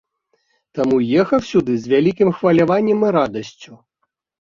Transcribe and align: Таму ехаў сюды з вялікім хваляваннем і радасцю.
Таму 0.77 0.95
ехаў 1.23 1.43
сюды 1.49 1.75
з 1.81 1.85
вялікім 1.93 2.29
хваляваннем 2.37 3.05
і 3.11 3.13
радасцю. 3.17 3.71